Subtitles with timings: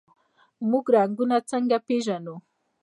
[0.69, 2.35] موږ رنګونه څنګه پیژنو؟